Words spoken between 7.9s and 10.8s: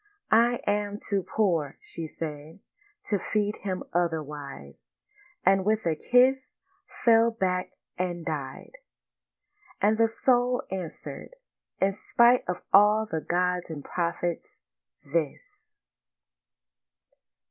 and died. And the soul